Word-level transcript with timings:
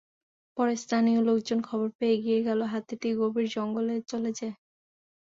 পরে 0.57 0.73
স্থানীয় 0.77 1.19
লোকজন 1.27 1.59
খবর 1.61 1.87
পেয়ে 1.97 2.15
এগিয়ে 2.15 2.39
গেলে 2.47 2.65
হাতিটি 2.73 3.09
গভীর 3.19 3.47
জঙ্গলে 3.55 3.95
চলে 4.11 4.31
যায়। 4.39 4.55